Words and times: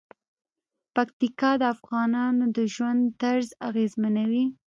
پکتیکا 0.95 1.51
د 1.61 1.63
افغانانو 1.75 2.45
د 2.57 2.57
ژوند 2.73 3.01
طرز 3.21 3.47
اغېزمنوي. 3.67 4.45